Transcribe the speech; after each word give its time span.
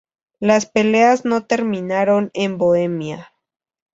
Las 0.39 0.65
peleas 0.65 1.25
no 1.25 1.45
terminaron 1.45 2.31
en 2.33 2.57
Bohemia. 2.57 3.31